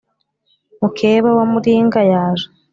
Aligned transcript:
mukeba 0.79 1.29
wa 1.37 1.45
muringa 1.51 2.01
yaje 2.11 2.47